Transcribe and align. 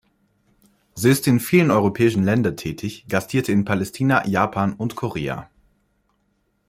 Sie 0.95 1.11
ist 1.11 1.27
in 1.27 1.39
vielen 1.39 1.69
europäischen 1.69 2.23
Länder 2.23 2.55
tätig, 2.55 3.05
gastierte 3.07 3.51
in 3.51 3.65
Palästina, 3.65 4.25
Japan 4.25 4.73
und 4.73 4.95
Korea. 4.95 5.47